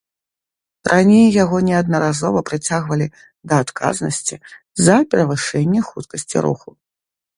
[0.91, 3.07] Раней яго неаднаразова прыцягвалі
[3.51, 4.35] да адказнасці
[4.89, 6.69] за перавышэнне хуткасці руху.